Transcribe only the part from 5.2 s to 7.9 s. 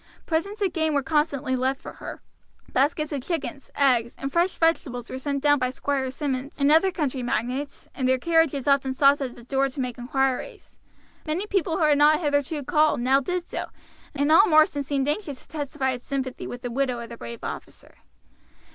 down by Squire Simmonds and other county magnates,